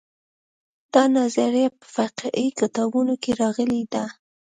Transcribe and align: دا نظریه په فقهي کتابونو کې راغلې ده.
دا 0.93 1.03
نظریه 1.17 1.67
په 1.79 1.85
فقهي 1.95 2.47
کتابونو 2.59 3.13
کې 3.23 3.31
راغلې 3.41 3.81
ده. 3.93 4.03